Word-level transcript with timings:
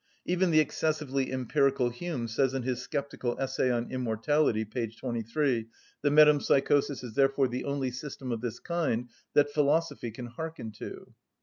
Even 0.25 0.49
the 0.49 0.59
excessively 0.59 1.31
empirical 1.31 1.91
Hume 1.91 2.27
says 2.27 2.55
in 2.55 2.63
his 2.63 2.83
sceptical 2.89 3.37
essay 3.39 3.69
on 3.69 3.91
immortality, 3.91 4.65
p. 4.65 4.87
23: 4.87 5.67
"The 6.01 6.09
metempsychosis 6.09 7.03
is 7.03 7.13
therefore 7.13 7.47
the 7.47 7.65
only 7.65 7.91
system 7.91 8.31
of 8.31 8.41
this 8.41 8.57
kind 8.59 9.09
that 9.35 9.51
philosophy 9.53 10.09
can 10.09 10.25
hearken 10.25 10.71
to." 10.71 11.13